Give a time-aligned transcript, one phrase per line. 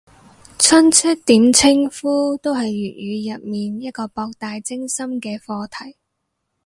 [0.57, 5.99] 親戚點稱呼都係粵語入面一個博大精深嘅課題